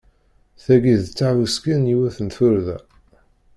Tagi 0.63 0.95
d 1.03 1.05
tahuski 1.17 1.75
n 1.81 1.89
yiwet 1.89 2.17
n 2.25 2.27
turda. 2.35 2.77